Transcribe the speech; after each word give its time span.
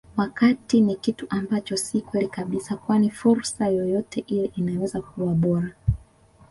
wakati 0.17 0.81
ni 0.81 0.95
kitu 0.95 1.25
ambacho 1.29 1.77
si 1.77 2.01
kweli 2.01 2.27
kabisa 2.27 2.77
kwani 2.77 3.09
fursa 3.09 3.67
yeyote 3.67 4.19
ile 4.27 4.45
inaweza 4.55 5.01
kuwa 5.01 5.33
bora 5.33 5.71